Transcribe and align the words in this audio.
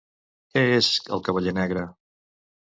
Què 0.55 0.63
és 0.77 0.89
El 1.17 1.21
cavaller 1.27 1.55
negre? 1.59 1.85